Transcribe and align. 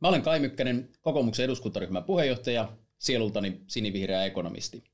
Mä 0.00 0.08
olen 0.08 0.22
Kai 0.22 0.40
Mykkänen, 0.40 0.88
kokoomuksen 1.02 1.44
eduskuntaryhmän 1.44 2.04
puheenjohtaja, 2.04 2.68
sielultani 2.98 3.60
sinivihreä 3.66 4.24
ekonomisti. 4.24 4.84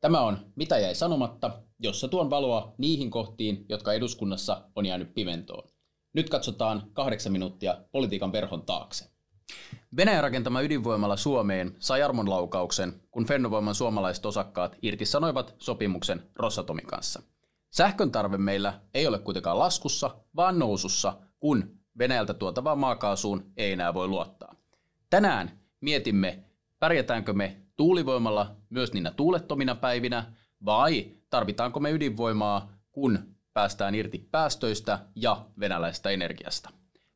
Tämä 0.00 0.20
on 0.20 0.38
Mitä 0.56 0.78
jäi 0.78 0.94
sanomatta, 0.94 1.50
jossa 1.78 2.08
tuon 2.08 2.30
valoa 2.30 2.74
niihin 2.78 3.10
kohtiin, 3.10 3.66
jotka 3.68 3.92
eduskunnassa 3.92 4.62
on 4.76 4.86
jäänyt 4.86 5.14
pimentoon. 5.14 5.68
Nyt 6.12 6.30
katsotaan 6.30 6.90
kahdeksan 6.92 7.32
minuuttia 7.32 7.78
politiikan 7.92 8.32
verhon 8.32 8.62
taakse. 8.62 9.04
Venäjän 9.96 10.22
rakentama 10.22 10.60
ydinvoimalla 10.60 11.16
Suomeen 11.16 11.76
sai 11.78 12.02
armonlaukauksen, 12.02 13.00
kun 13.10 13.26
Fennovoiman 13.26 13.74
suomalaiset 13.74 14.26
osakkaat 14.26 14.76
irtisanoivat 14.82 15.54
sopimuksen 15.58 16.22
Rossatomin 16.36 16.86
kanssa. 16.86 17.22
Sähkön 17.70 18.12
tarve 18.12 18.38
meillä 18.38 18.80
ei 18.94 19.06
ole 19.06 19.18
kuitenkaan 19.18 19.58
laskussa, 19.58 20.16
vaan 20.36 20.58
nousussa, 20.58 21.16
kun 21.40 21.76
Venäjältä 21.98 22.34
tuotavaan 22.34 22.78
maakaasuun 22.78 23.52
ei 23.56 23.72
enää 23.72 23.94
voi 23.94 24.08
luottaa. 24.08 24.55
Tänään 25.10 25.60
mietimme, 25.80 26.44
pärjätäänkö 26.78 27.32
me 27.32 27.56
tuulivoimalla 27.76 28.56
myös 28.70 28.92
niinä 28.92 29.10
tuulettomina 29.10 29.74
päivinä, 29.74 30.32
vai 30.64 31.10
tarvitaanko 31.30 31.80
me 31.80 31.90
ydinvoimaa, 31.90 32.72
kun 32.92 33.36
päästään 33.52 33.94
irti 33.94 34.28
päästöistä 34.30 34.98
ja 35.14 35.46
venäläistä 35.60 36.10
energiasta. 36.10 36.70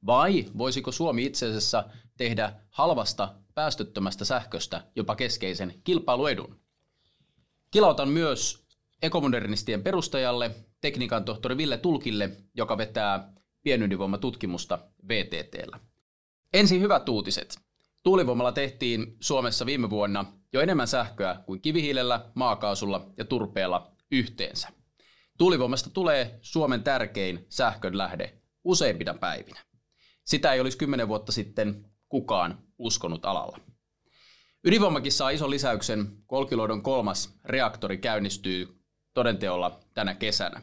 Vai 0.07 0.47
voisiko 0.59 0.93
Suomi 0.93 1.25
itse 1.25 1.47
asiassa 1.47 1.85
tehdä 2.16 2.53
halvasta 2.71 3.35
päästöttömästä 3.55 4.25
sähköstä 4.25 4.83
jopa 4.97 5.16
keskeisen 5.16 5.75
kilpailuedun? 5.85 6.61
Kilautan 7.71 8.09
myös 8.09 8.65
ekomodernistien 9.02 9.83
perustajalle, 9.83 10.51
tekniikan 10.80 11.25
tohtori 11.25 11.57
Ville 11.57 11.79
Tulkille, 11.79 12.30
joka 12.55 12.79
vetää 12.79 13.33
pienydinvoimatutkimusta 13.63 14.79
VTTllä. 15.09 15.80
Ensin 16.52 16.80
hyvät 16.80 17.09
uutiset. 17.09 17.70
Tuulivoimalla 18.03 18.53
tehtiin 18.53 19.17
Suomessa 19.21 19.67
viime 19.67 19.91
vuonna 19.91 20.25
jo 20.53 20.61
enemmän 20.61 20.89
sähköä 20.89 21.43
kuin 21.47 21.61
kivihiilellä, 21.61 22.30
maakaasulla 22.35 23.07
ja 23.16 23.24
turpeella 23.24 23.93
yhteensä. 24.11 24.69
Tuulivoimasta 25.38 25.91
tulee 25.91 26.39
Suomen 26.43 26.83
tärkein 26.83 27.47
sähkön 27.49 27.99
lähde 27.99 28.35
useimpina 28.65 29.15
päivinä. 29.15 29.61
Sitä 30.24 30.52
ei 30.52 30.61
olisi 30.61 30.79
kymmenen 30.79 31.09
vuotta 31.09 31.33
sitten 31.33 31.87
kukaan 32.09 32.59
uskonut 32.79 33.24
alalla. 33.24 33.59
Ydinvoimakin 34.65 35.13
saa 35.13 35.30
ison 35.30 35.51
lisäyksen, 35.51 36.07
kun 36.27 36.83
kolmas 36.83 37.39
reaktori 37.45 37.99
käynnistyy 37.99 38.83
todenteolla 39.15 39.80
tänä 39.95 40.15
kesänä. 40.15 40.63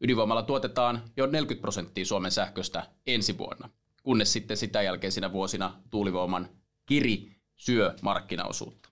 Ydinvoimalla 0.00 0.42
tuotetaan 0.42 1.02
jo 1.16 1.26
40 1.26 1.60
prosenttia 1.60 2.04
Suomen 2.04 2.30
sähköstä 2.30 2.86
ensi 3.06 3.38
vuonna, 3.38 3.70
kunnes 4.02 4.32
sitten 4.32 4.56
sitä 4.56 4.82
jälkeisinä 4.82 5.32
vuosina 5.32 5.82
tuulivoiman 5.90 6.48
kiri 6.86 7.36
syö 7.56 7.94
markkinaosuutta. 8.02 8.88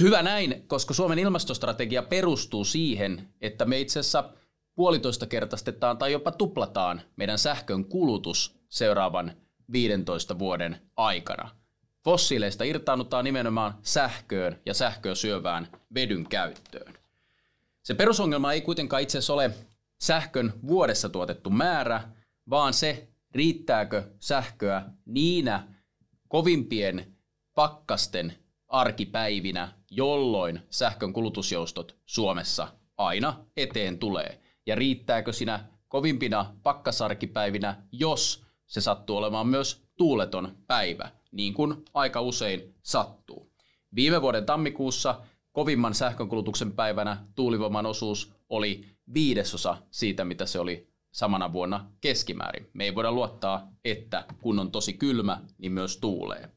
Hyvä 0.00 0.22
näin, 0.22 0.64
koska 0.66 0.94
Suomen 0.94 1.18
ilmastostrategia 1.18 2.02
perustuu 2.02 2.64
siihen, 2.64 3.28
että 3.40 3.64
me 3.64 3.80
itse 3.80 4.00
asiassa 4.00 4.30
puolitoista 4.74 5.26
kertaistetaan 5.26 5.98
tai 5.98 6.12
jopa 6.12 6.32
tuplataan 6.32 7.00
meidän 7.16 7.38
sähkön 7.38 7.84
kulutus 7.84 8.60
seuraavan 8.68 9.32
15 9.72 10.38
vuoden 10.38 10.80
aikana. 10.96 11.50
Fossiileista 12.04 12.64
irtaannutaan 12.64 13.24
nimenomaan 13.24 13.74
sähköön 13.82 14.60
ja 14.66 14.74
sähköä 14.74 15.14
syövään 15.14 15.68
vedyn 15.94 16.28
käyttöön. 16.28 16.94
Se 17.82 17.94
perusongelma 17.94 18.52
ei 18.52 18.60
kuitenkaan 18.60 19.02
itse 19.02 19.18
asiassa 19.18 19.34
ole 19.34 19.50
sähkön 19.98 20.52
vuodessa 20.66 21.08
tuotettu 21.08 21.50
määrä, 21.50 22.08
vaan 22.50 22.74
se, 22.74 23.08
riittääkö 23.34 24.04
sähköä 24.18 24.82
niinä 25.06 25.79
kovimpien 26.30 27.16
pakkasten 27.54 28.34
arkipäivinä, 28.68 29.68
jolloin 29.90 30.60
sähkön 30.70 31.12
kulutusjoustot 31.12 31.96
Suomessa 32.06 32.68
aina 32.96 33.44
eteen 33.56 33.98
tulee. 33.98 34.40
Ja 34.66 34.74
riittääkö 34.74 35.32
sinä 35.32 35.64
kovimpina 35.88 36.54
pakkasarkipäivinä, 36.62 37.82
jos 37.92 38.44
se 38.66 38.80
sattuu 38.80 39.16
olemaan 39.16 39.46
myös 39.46 39.82
tuuleton 39.96 40.56
päivä, 40.66 41.10
niin 41.32 41.54
kuin 41.54 41.84
aika 41.94 42.20
usein 42.20 42.74
sattuu. 42.82 43.52
Viime 43.94 44.22
vuoden 44.22 44.46
tammikuussa 44.46 45.20
kovimman 45.52 45.94
sähkönkulutuksen 45.94 46.72
päivänä 46.72 47.26
tuulivoiman 47.34 47.86
osuus 47.86 48.32
oli 48.48 48.84
viidesosa 49.14 49.76
siitä, 49.90 50.24
mitä 50.24 50.46
se 50.46 50.60
oli 50.60 50.89
samana 51.12 51.52
vuonna 51.52 51.90
keskimäärin. 52.00 52.70
Me 52.72 52.84
ei 52.84 52.94
voida 52.94 53.12
luottaa, 53.12 53.68
että 53.84 54.24
kun 54.42 54.58
on 54.58 54.70
tosi 54.70 54.92
kylmä, 54.92 55.40
niin 55.58 55.72
myös 55.72 55.96
tuulee. 55.96 56.48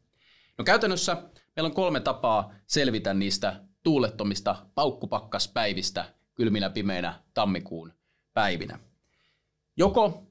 No 0.58 0.64
käytännössä 0.64 1.18
meillä 1.56 1.68
on 1.68 1.75
kolme 1.75 2.00
tapaa 2.00 2.53
selvitä 2.68 3.14
niistä 3.14 3.64
tuulettomista 3.84 4.56
paukkupakkaspäivistä 4.75 6.06
kylminä 6.36 6.69
pimeinä 6.69 7.19
tammikuun 7.34 7.94
päivinä. 8.34 8.80
Joko 9.78 10.24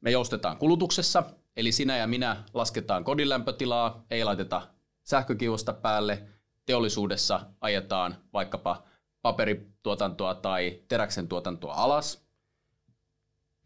me 0.00 0.10
joustetaan 0.10 0.56
kulutuksessa, 0.56 1.22
eli 1.56 1.72
sinä 1.72 1.96
ja 1.96 2.06
minä 2.06 2.44
lasketaan 2.54 3.04
kodin 3.04 3.28
lämpötilaa, 3.28 4.04
ei 4.10 4.24
laiteta 4.24 4.62
sähkökiusta 5.02 5.72
päälle, 5.72 6.28
teollisuudessa 6.66 7.40
ajetaan 7.60 8.16
vaikkapa 8.32 8.82
paperituotantoa 9.22 10.34
tai 10.34 10.82
teräksen 10.88 11.28
tuotantoa 11.28 11.74
alas. 11.74 12.29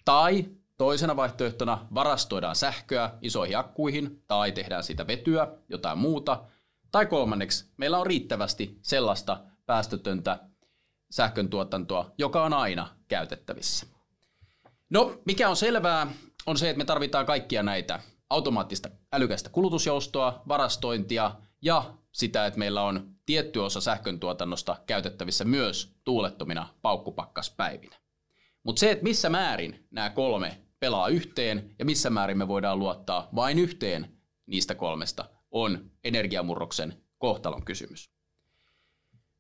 Tai 0.05 0.45
toisena 0.77 1.17
vaihtoehtona 1.17 1.87
varastoidaan 1.95 2.57
sähköä 2.57 3.11
isoihin 3.23 3.59
akkuihin 3.59 4.23
tai 4.27 4.53
tehdään 4.53 4.83
siitä 4.85 5.07
vetyä, 5.07 5.49
jotain 5.69 5.99
muuta. 5.99 6.45
Tai 6.93 7.07
kolmanneksi 7.07 7.73
meillä 7.77 7.99
on 7.99 8.07
riittävästi 8.07 8.79
sellaista 8.83 9.41
päästötöntä 9.67 10.39
sähkön 11.11 11.49
tuotantoa, 11.49 12.11
joka 12.19 12.45
on 12.45 12.53
aina 12.53 12.89
käytettävissä. 13.09 13.87
No, 14.91 15.23
mikä 15.25 15.49
on 15.49 15.57
selvää, 15.57 16.07
on 16.47 16.59
se, 16.59 16.71
että 16.71 16.79
me 16.79 16.85
tarvitaan 16.85 17.27
kaikkia 17.27 17.63
näitä 17.63 18.01
automaattista 18.31 18.91
älykästä 19.13 19.51
kulutusjoustoa, 19.51 20.43
varastointia 20.49 21.33
ja 21.63 21.95
sitä, 22.13 22.47
että 22.47 22.59
meillä 22.59 22.83
on 22.83 23.15
tietty 23.27 23.59
osa 23.59 23.81
sähkön 23.81 24.21
tuotannosta 24.21 24.77
käytettävissä 24.87 25.45
myös 25.45 25.97
tuulettomina 26.05 26.69
paukkupakaspäivinä. 26.83 28.04
Mutta 28.65 28.81
se, 28.81 28.91
että 28.91 29.05
missä 29.05 29.31
määrin 29.31 29.87
nämä 29.91 30.11
kolme 30.11 30.61
pelaa 30.81 31.09
yhteen 31.09 31.75
ja 31.79 31.85
missä 31.85 32.11
määrin 32.11 32.39
me 32.39 32.49
voidaan 32.49 32.79
luottaa 32.79 33.29
vain 33.35 33.59
yhteen 33.59 34.09
niistä 34.47 34.75
kolmesta, 34.75 35.25
on 35.51 35.91
energiamurroksen 36.05 36.95
kohtalon 37.19 37.65
kysymys. 37.65 38.11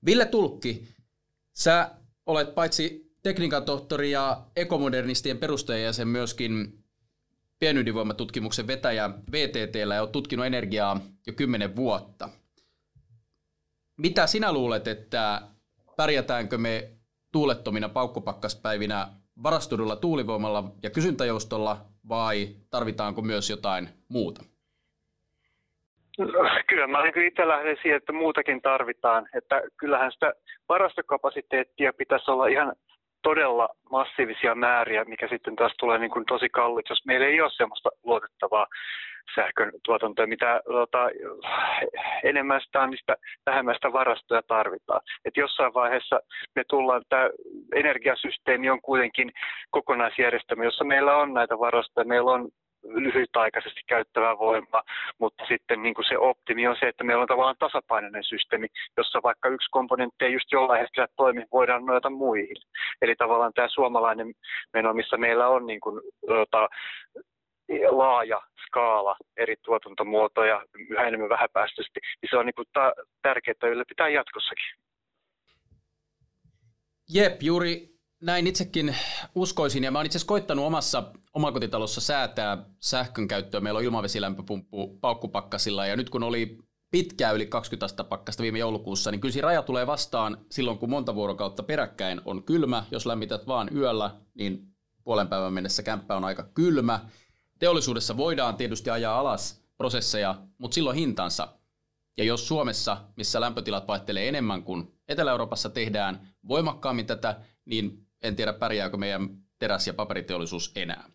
Ville 0.06 0.26
Tulkki, 0.26 0.88
sä 1.52 1.90
olet 2.26 2.54
paitsi 2.54 3.14
tekniikan 3.22 3.64
tohtori 3.64 4.10
ja 4.10 4.46
ekomodernistien 4.56 5.38
perustaja 5.38 5.92
ja 5.98 6.06
myöskin 6.06 6.84
pienydinvoimatutkimuksen 7.58 8.66
vetäjä 8.66 9.10
VTTllä 9.32 9.94
ja 9.94 10.00
olet 10.00 10.12
tutkinut 10.12 10.46
energiaa 10.46 11.00
jo 11.26 11.32
kymmenen 11.32 11.76
vuotta– 11.76 12.28
mitä 13.96 14.26
sinä 14.26 14.52
luulet, 14.52 14.88
että 14.88 15.42
pärjätäänkö 15.96 16.58
me 16.58 16.90
tuulettomina 17.34 17.88
paukkupakkaspäivinä 17.88 19.06
varastoidulla 19.42 19.96
tuulivoimalla 19.96 20.64
ja 20.82 20.90
kysyntäjoustolla 20.90 21.76
vai 22.08 22.48
tarvitaanko 22.70 23.22
myös 23.22 23.50
jotain 23.50 23.88
muuta? 24.08 24.44
Kyllä 26.68 26.86
mä 26.86 27.02
niin 27.02 27.26
itse 27.26 27.48
lähden 27.48 27.76
siihen, 27.82 27.96
että 27.96 28.12
muutakin 28.12 28.62
tarvitaan. 28.62 29.28
Että 29.34 29.62
kyllähän 29.76 30.12
sitä 30.12 30.32
varastokapasiteettia 30.68 31.92
pitäisi 31.92 32.30
olla 32.30 32.46
ihan 32.46 32.72
todella 33.24 33.68
massiivisia 33.90 34.54
määriä, 34.54 35.04
mikä 35.04 35.28
sitten 35.28 35.56
taas 35.56 35.74
tulee 35.78 35.98
niin 35.98 36.10
kuin 36.10 36.24
tosi 36.28 36.48
kalliiksi, 36.48 36.92
jos 36.92 37.06
meillä 37.06 37.26
ei 37.26 37.40
ole 37.40 37.50
semmoista 37.50 37.90
luotettavaa 38.02 38.66
sähkön 39.34 39.72
tuotantoa, 39.84 40.26
mitä 40.26 40.60
tota, 40.64 40.98
enemmän 42.24 42.60
sitä 42.60 42.80
on, 42.80 42.90
vähemmän 43.46 43.74
sitä 43.74 43.92
varastoja 43.92 44.42
tarvitaan. 44.42 45.00
Et 45.24 45.36
jossain 45.36 45.74
vaiheessa 45.74 46.20
me 46.54 46.62
tullaan, 46.68 47.02
tämä 47.08 47.30
energiasysteemi 47.74 48.70
on 48.70 48.80
kuitenkin 48.82 49.32
kokonaisjärjestelmä, 49.70 50.64
jossa 50.64 50.84
meillä 50.84 51.16
on 51.16 51.34
näitä 51.34 51.58
varastoja, 51.58 52.06
meillä 52.06 52.30
on 52.30 52.48
lyhytaikaisesti 52.84 53.80
käyttävää 53.86 54.38
voimaa, 54.38 54.82
mutta 55.18 55.44
sitten 55.48 55.82
niin 55.82 55.94
kuin 55.94 56.04
se 56.08 56.18
optimi 56.18 56.66
on 56.66 56.76
se, 56.80 56.88
että 56.88 57.04
meillä 57.04 57.22
on 57.22 57.28
tavallaan 57.28 57.56
tasapainoinen 57.58 58.24
systeemi, 58.24 58.66
jossa 58.96 59.20
vaikka 59.22 59.48
yksi 59.48 59.70
komponentti 59.70 60.24
ei 60.24 60.32
just 60.32 60.52
jollain 60.52 60.80
hetkellä 60.80 61.08
toimi, 61.16 61.44
voidaan 61.52 61.84
nojata 61.84 62.10
muihin. 62.10 62.56
Eli 63.02 63.14
tavallaan 63.16 63.52
tämä 63.54 63.68
suomalainen 63.68 64.34
meno, 64.72 64.94
missä 64.94 65.16
meillä 65.16 65.48
on 65.48 65.66
niin 65.66 65.80
kuin, 65.80 66.00
tota, 66.26 66.68
laaja 67.90 68.42
skaala 68.66 69.16
eri 69.36 69.54
tuotantomuotoja 69.62 70.64
yhä 70.90 71.02
enemmän 71.02 71.28
vähäpäästöisesti, 71.28 72.00
niin 72.22 72.30
se 72.30 72.36
on 72.36 72.46
niin 72.46 72.54
kuin 72.54 72.68
tärkeää 73.22 73.70
ylläpitää 73.72 74.08
jatkossakin. 74.08 74.66
Jep, 77.08 77.42
juuri 77.42 77.93
näin 78.24 78.46
itsekin 78.46 78.96
uskoisin, 79.34 79.84
ja 79.84 79.90
mä 79.90 79.98
oon 79.98 80.06
itse 80.06 80.16
asiassa 80.16 80.28
koittanut 80.28 80.64
omassa 80.64 81.12
omakotitalossa 81.34 82.00
säätää 82.00 82.64
sähkön 82.80 83.28
käyttöä. 83.28 83.60
Meillä 83.60 83.78
on 83.78 83.84
ilmavesilämpöpumppu 83.84 84.98
paukkupakkasilla, 85.00 85.86
ja 85.86 85.96
nyt 85.96 86.10
kun 86.10 86.22
oli 86.22 86.58
pitkään 86.90 87.34
yli 87.34 87.46
20 87.46 87.84
astetta 87.84 88.04
pakkasta 88.04 88.42
viime 88.42 88.58
joulukuussa, 88.58 89.10
niin 89.10 89.20
kyllä 89.20 89.32
siinä 89.32 89.46
raja 89.46 89.62
tulee 89.62 89.86
vastaan 89.86 90.38
silloin, 90.50 90.78
kun 90.78 90.90
monta 90.90 91.14
vuorokautta 91.14 91.62
peräkkäin 91.62 92.20
on 92.24 92.42
kylmä. 92.42 92.84
Jos 92.90 93.06
lämmität 93.06 93.46
vaan 93.46 93.70
yöllä, 93.76 94.10
niin 94.34 94.66
puolen 95.04 95.28
päivän 95.28 95.52
mennessä 95.52 95.82
kämppä 95.82 96.16
on 96.16 96.24
aika 96.24 96.42
kylmä. 96.42 97.00
Teollisuudessa 97.58 98.16
voidaan 98.16 98.56
tietysti 98.56 98.90
ajaa 98.90 99.18
alas 99.18 99.64
prosesseja, 99.76 100.34
mutta 100.58 100.74
silloin 100.74 100.96
hintansa. 100.96 101.48
Ja 102.16 102.24
jos 102.24 102.48
Suomessa, 102.48 102.96
missä 103.16 103.40
lämpötilat 103.40 103.88
vaihtelee 103.88 104.28
enemmän 104.28 104.62
kuin 104.62 104.94
Etelä-Euroopassa 105.08 105.70
tehdään 105.70 106.28
voimakkaammin 106.48 107.06
tätä, 107.06 107.40
niin 107.64 108.03
en 108.24 108.36
tiedä 108.36 108.52
pärjääkö 108.52 108.96
meidän 108.96 109.28
teräs- 109.58 109.86
ja 109.86 109.94
paperiteollisuus 109.94 110.72
enää. 110.76 111.10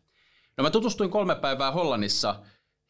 No 0.58 0.64
mä 0.64 0.70
tutustuin 0.70 1.10
kolme 1.10 1.36
päivää 1.36 1.72
Hollannissa 1.72 2.36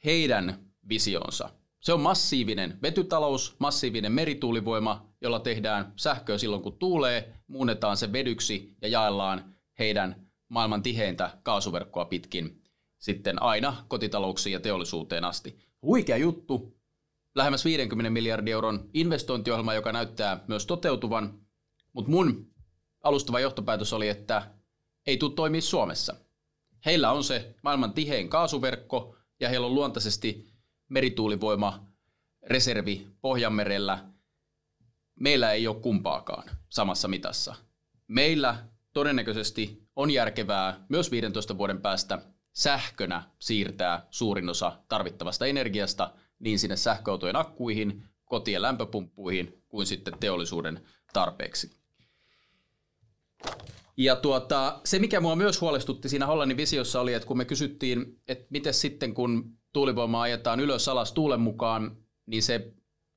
heidän 0.05 0.59
visionsa. 0.89 1.49
Se 1.79 1.93
on 1.93 2.01
massiivinen 2.01 2.79
vetytalous, 2.81 3.55
massiivinen 3.59 4.11
merituulivoima, 4.11 5.09
jolla 5.21 5.39
tehdään 5.39 5.93
sähköä 5.95 6.37
silloin 6.37 6.61
kun 6.61 6.77
tuulee, 6.79 7.33
muunnetaan 7.47 7.97
se 7.97 8.11
vedyksi 8.13 8.75
ja 8.81 8.87
jaellaan 8.87 9.55
heidän 9.79 10.27
maailman 10.49 10.83
tiheintä 10.83 11.37
kaasuverkkoa 11.43 12.05
pitkin 12.05 12.63
sitten 12.97 13.41
aina 13.41 13.85
kotitalouksiin 13.87 14.53
ja 14.53 14.59
teollisuuteen 14.59 15.23
asti. 15.23 15.59
Huikea 15.81 16.17
juttu, 16.17 16.77
lähemmäs 17.35 17.65
50 17.65 18.09
miljardin 18.09 18.51
euron 18.51 18.89
investointiohjelma, 18.93 19.73
joka 19.73 19.91
näyttää 19.91 20.43
myös 20.47 20.65
toteutuvan, 20.65 21.39
mutta 21.93 22.11
mun 22.11 22.49
alustava 23.03 23.39
johtopäätös 23.39 23.93
oli, 23.93 24.09
että 24.09 24.51
ei 25.07 25.17
tule 25.17 25.33
toimia 25.33 25.61
Suomessa. 25.61 26.15
Heillä 26.85 27.11
on 27.11 27.23
se 27.23 27.55
maailman 27.63 27.93
tihein 27.93 28.29
kaasuverkko 28.29 29.15
ja 29.39 29.49
heillä 29.49 29.67
on 29.67 29.75
luontaisesti 29.75 30.53
merituulivoima 30.89 31.85
reservi 32.47 33.07
Pohjanmerellä. 33.21 34.05
Meillä 35.19 35.51
ei 35.51 35.67
ole 35.67 35.75
kumpaakaan 35.75 36.49
samassa 36.69 37.07
mitassa. 37.07 37.55
Meillä 38.07 38.55
todennäköisesti 38.93 39.83
on 39.95 40.11
järkevää 40.11 40.85
myös 40.89 41.11
15 41.11 41.57
vuoden 41.57 41.81
päästä 41.81 42.21
sähkönä 42.53 43.23
siirtää 43.39 44.07
suurin 44.09 44.49
osa 44.49 44.79
tarvittavasta 44.87 45.45
energiasta 45.45 46.13
niin 46.39 46.59
sinne 46.59 46.75
sähköautojen 46.75 47.35
akkuihin, 47.35 48.03
kotien 48.25 48.61
lämpöpumppuihin 48.61 49.63
kuin 49.69 49.85
sitten 49.87 50.19
teollisuuden 50.19 50.87
tarpeeksi. 51.13 51.78
Ja 53.99 54.15
tuota, 54.15 54.79
se, 54.85 54.99
mikä 54.99 55.19
mua 55.19 55.35
myös 55.35 55.61
huolestutti 55.61 56.09
siinä 56.09 56.25
Hollannin 56.25 56.57
visiossa 56.57 57.01
oli, 57.01 57.13
että 57.13 57.27
kun 57.27 57.37
me 57.37 57.45
kysyttiin, 57.45 58.19
että 58.27 58.47
miten 58.49 58.73
sitten 58.73 59.13
kun 59.13 59.57
tuulivoimaa 59.73 60.21
ajetaan 60.21 60.59
ylös 60.59 60.87
alas 60.87 61.13
tuulen 61.13 61.39
mukaan, 61.39 61.97
niin 62.25 62.43
se 62.43 62.73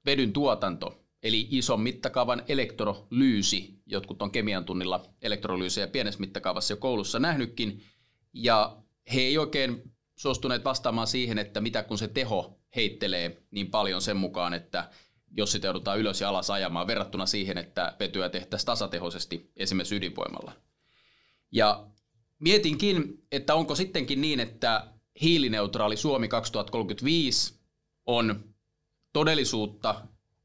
vedyn 0.07 0.33
tuotanto, 0.33 0.99
eli 1.23 1.49
ison 1.51 1.81
mittakaavan 1.81 2.43
elektrolyysi, 2.49 3.79
jotkut 3.87 4.23
on 4.23 4.31
kemian 4.31 4.65
tunnilla 4.65 5.07
elektrolyysejä 5.23 5.87
pienessä 5.87 6.21
mittakaavassa 6.21 6.73
jo 6.73 6.77
koulussa 6.77 7.19
nähnytkin, 7.19 7.83
ja 8.33 8.77
he 9.15 9.21
ei 9.21 9.39
oikein 9.39 9.83
suostuneet 10.19 10.65
vastaamaan 10.65 11.07
siihen, 11.07 11.39
että 11.39 11.61
mitä 11.61 11.83
kun 11.83 11.99
se 11.99 12.09
teho 12.09 12.59
heittelee 12.77 13.43
niin 13.51 13.71
paljon 13.71 14.03
sen 14.03 14.17
mukaan, 14.17 14.55
että 14.55 14.91
jos 15.37 15.53
sitä 15.53 15.67
joudutaan 15.67 15.99
ylös 15.99 16.21
ja 16.21 16.29
alas 16.29 16.51
ajamaan 16.51 16.87
verrattuna 16.87 17.27
siihen, 17.27 17.59
että 17.59 17.97
vetyä 18.01 18.29
tehtäisiin 18.29 18.67
tasatehoisesti 18.67 19.51
esimerkiksi 19.57 19.97
ydinvoimalla. 19.97 20.53
Ja 21.53 21.87
mietinkin, 22.39 23.25
että 23.33 23.55
onko 23.55 23.75
sittenkin 23.75 24.21
niin, 24.21 24.41
että 24.41 24.87
hiilineutraali 25.23 25.97
Suomi 25.97 26.29
2035 26.29 27.55
on 28.07 28.45
todellisuutta, 29.13 29.95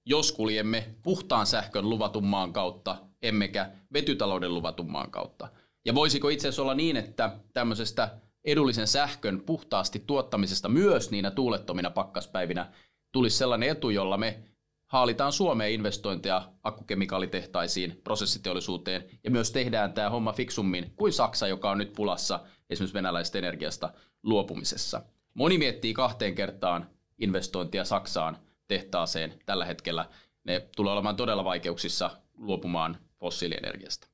jos 0.05 0.31
kuljemme 0.31 0.95
puhtaan 1.03 1.45
sähkön 1.45 1.89
luvatun 1.89 2.25
maan 2.25 2.53
kautta, 2.53 2.97
emmekä 3.21 3.71
vetytalouden 3.93 4.53
luvatun 4.53 4.91
maan 4.91 5.11
kautta. 5.11 5.47
Ja 5.85 5.95
voisiko 5.95 6.29
itse 6.29 6.47
asiassa 6.47 6.61
olla 6.61 6.73
niin, 6.73 6.97
että 6.97 7.37
tämmöisestä 7.53 8.17
edullisen 8.45 8.87
sähkön 8.87 9.41
puhtaasti 9.41 10.03
tuottamisesta 10.07 10.69
myös 10.69 11.11
niinä 11.11 11.31
tuulettomina 11.31 11.89
pakkaspäivinä 11.89 12.71
tulisi 13.11 13.37
sellainen 13.37 13.69
etu, 13.69 13.89
jolla 13.89 14.17
me 14.17 14.39
haalitaan 14.87 15.31
Suomeen 15.31 15.71
investointeja 15.71 16.51
akkukemikaalitehtaisiin, 16.63 18.01
prosessiteollisuuteen 18.03 19.03
ja 19.23 19.31
myös 19.31 19.51
tehdään 19.51 19.93
tämä 19.93 20.09
homma 20.09 20.33
fiksummin 20.33 20.93
kuin 20.95 21.13
Saksa, 21.13 21.47
joka 21.47 21.71
on 21.71 21.77
nyt 21.77 21.93
pulassa 21.93 22.39
esimerkiksi 22.69 22.93
venäläisestä 22.93 23.37
energiasta 23.37 23.93
luopumisessa. 24.23 25.01
Moni 25.33 25.57
miettii 25.57 25.93
kahteen 25.93 26.35
kertaan 26.35 26.89
investointia 27.17 27.85
Saksaan 27.85 28.37
tehtaaseen 28.67 29.33
tällä 29.45 29.65
hetkellä. 29.65 30.05
Ne 30.43 30.69
tulee 30.75 30.93
olemaan 30.93 31.15
todella 31.15 31.43
vaikeuksissa 31.43 32.11
luopumaan 32.37 32.97
fossiilienergiasta. 33.19 34.07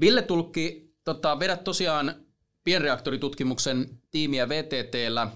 Ville 0.00 0.22
Tulkki, 0.22 0.94
tota, 1.04 1.38
vedät 1.38 1.64
tosiaan 1.64 2.14
pienreaktoritutkimuksen 2.64 4.00
tiimiä 4.10 4.48
VTTllä 4.48 5.30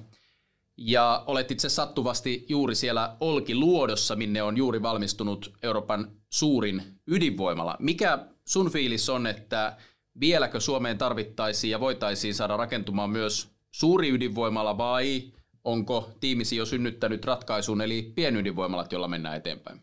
ja 0.76 1.24
olet 1.26 1.50
itse 1.50 1.68
sattuvasti 1.68 2.46
juuri 2.48 2.74
siellä 2.74 3.16
Olkiluodossa, 3.20 4.16
minne 4.16 4.42
on 4.42 4.56
juuri 4.56 4.82
valmistunut 4.82 5.52
Euroopan 5.62 6.06
suurin 6.32 6.82
ydinvoimala. 7.06 7.76
Mikä 7.78 8.18
sun 8.44 8.70
fiilis 8.70 9.10
on, 9.10 9.26
että 9.26 9.76
vieläkö 10.20 10.60
Suomeen 10.60 10.98
tarvittaisiin 10.98 11.70
ja 11.70 11.80
voitaisiin 11.80 12.34
saada 12.34 12.56
rakentumaan 12.56 13.10
myös 13.10 13.54
suuri 13.72 14.08
ydinvoimala 14.08 14.78
vai 14.78 15.22
onko 15.64 16.08
tiimisi 16.20 16.56
jo 16.56 16.66
synnyttänyt 16.66 17.24
ratkaisun 17.24 17.80
eli 17.80 18.12
pienydinvoimalat, 18.16 18.92
jolla 18.92 19.08
mennään 19.08 19.36
eteenpäin? 19.36 19.80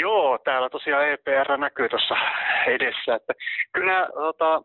Joo, 0.00 0.38
täällä 0.38 0.70
tosiaan 0.70 1.08
EPR 1.08 1.58
näkyy 1.58 1.88
tuossa 1.88 2.14
edessä. 2.66 3.14
Että 3.14 3.32
kyllä 3.72 4.08
tota, 4.14 4.62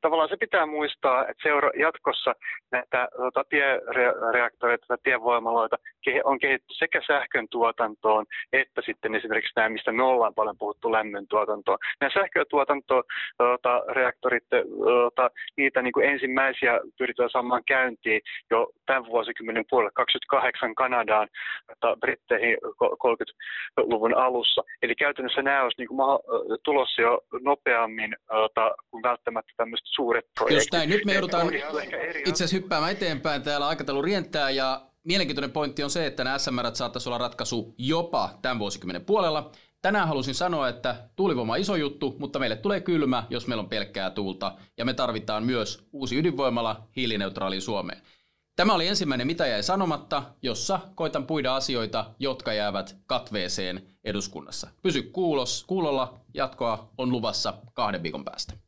tavallaan 0.00 0.28
se 0.28 0.36
pitää 0.36 0.66
muistaa, 0.66 1.22
että 1.22 1.42
seura- 1.42 1.70
jatkossa 1.78 2.34
näitä 2.72 3.08
tota, 3.16 3.44
tiereaktoreita 3.48 4.86
tai 4.88 4.96
tievoimaloita 5.02 5.76
on 6.24 6.38
kehitetty 6.38 6.74
sekä 6.74 7.00
sähkön 7.06 7.46
tuotantoon 7.50 8.26
että 8.52 8.82
sitten 8.86 9.14
esimerkiksi 9.14 9.52
nämä, 9.56 9.68
mistä 9.68 9.92
me 9.92 10.02
ollaan 10.02 10.34
paljon 10.34 10.58
puhuttu, 10.58 10.92
lämmön 10.92 11.26
tuotantoon. 11.28 11.78
Nämä 12.00 12.10
sähkötuotantoreaktorit, 12.14 14.44
tota, 14.84 15.30
niitä 15.56 15.82
niin 15.82 15.92
kuin 15.92 16.08
ensimmäisiä 16.08 16.80
pyritään 16.98 17.30
saamaan 17.30 17.62
käyntiin 17.66 18.20
jo 18.50 18.70
tämän 18.86 19.06
vuosikymmenen 19.06 19.64
puolella 19.70 19.90
28 19.94 20.74
Kanadaan, 20.74 21.28
tota, 21.66 21.96
Britteihin 22.00 22.58
30-luvun 23.04 24.16
alussa. 24.16 24.62
Eli 24.82 24.94
käytännössä 24.94 25.42
nämä 25.42 25.62
olisi 25.62 25.80
niin 25.80 25.88
kuin 25.88 25.98
tulossa 26.64 27.02
jo 27.02 27.20
nopeammin 27.40 28.16
tota, 28.28 28.74
kuin 28.90 29.02
välttämättä 29.02 29.52
tämmöiset 29.56 29.86
suuret 29.94 30.24
projektit. 30.34 30.56
Just 30.56 30.72
näin. 30.72 30.88
Nyt 30.88 31.04
me 31.04 31.12
joudutaan 31.12 31.54
itse 32.16 32.44
asiassa 32.44 32.56
hyppäämään 32.56 32.92
eteenpäin. 32.92 33.42
Täällä 33.42 33.68
aikataulu 33.68 34.02
rientää 34.02 34.50
ja 34.50 34.86
mielenkiintoinen 35.04 35.52
pointti 35.52 35.84
on 35.84 35.90
se, 35.90 36.06
että 36.06 36.24
nämä 36.24 36.38
SMR 36.38 36.70
saattaisi 36.74 37.08
olla 37.08 37.18
ratkaisu 37.18 37.74
jopa 37.78 38.30
tämän 38.42 38.58
vuosikymmenen 38.58 39.04
puolella. 39.04 39.50
Tänään 39.82 40.08
halusin 40.08 40.34
sanoa, 40.34 40.68
että 40.68 40.96
tuulivoima 41.16 41.52
on 41.52 41.58
iso 41.58 41.76
juttu, 41.76 42.16
mutta 42.18 42.38
meille 42.38 42.56
tulee 42.56 42.80
kylmä, 42.80 43.24
jos 43.30 43.46
meillä 43.46 43.62
on 43.62 43.68
pelkkää 43.68 44.10
tuulta, 44.10 44.56
ja 44.78 44.84
me 44.84 44.94
tarvitaan 44.94 45.44
myös 45.44 45.88
uusi 45.92 46.18
ydinvoimala 46.18 46.88
hiilineutraaliin 46.96 47.62
Suomeen. 47.62 48.02
Tämä 48.56 48.74
oli 48.74 48.86
ensimmäinen 48.86 49.26
Mitä 49.26 49.46
jäi 49.46 49.62
sanomatta, 49.62 50.22
jossa 50.42 50.80
koitan 50.94 51.26
puida 51.26 51.56
asioita, 51.56 52.10
jotka 52.18 52.52
jäävät 52.52 52.96
katveeseen 53.06 53.86
eduskunnassa. 54.04 54.68
Pysy 54.82 55.02
kuulos, 55.02 55.64
kuulolla, 55.66 56.20
jatkoa 56.34 56.90
on 56.98 57.10
luvassa 57.12 57.54
kahden 57.74 58.02
viikon 58.02 58.24
päästä. 58.24 58.65